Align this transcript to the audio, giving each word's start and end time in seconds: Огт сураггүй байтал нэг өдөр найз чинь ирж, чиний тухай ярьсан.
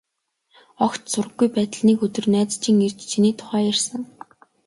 Огт 0.85 1.01
сураггүй 1.11 1.47
байтал 1.55 1.83
нэг 1.87 1.99
өдөр 2.05 2.25
найз 2.33 2.51
чинь 2.63 2.83
ирж, 2.85 2.99
чиний 3.11 3.35
тухай 3.39 3.63
ярьсан. 3.71 4.01